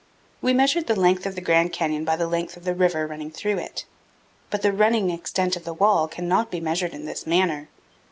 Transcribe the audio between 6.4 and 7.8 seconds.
be measured in this manner.